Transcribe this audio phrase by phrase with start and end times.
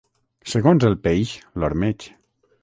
[0.53, 2.09] Segons el peix, l'ormeig.